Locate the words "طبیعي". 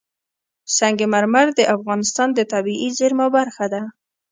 2.53-2.89